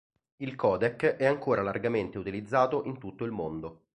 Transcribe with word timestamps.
Il 0.37 0.55
codec 0.55 1.03
è 1.05 1.25
ancora 1.25 1.61
largamente 1.61 2.17
utilizzato 2.17 2.85
in 2.85 2.97
tutto 2.97 3.23
il 3.23 3.31
mondo. 3.31 3.81